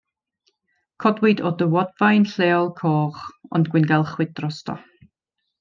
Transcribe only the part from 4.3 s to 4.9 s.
drosto.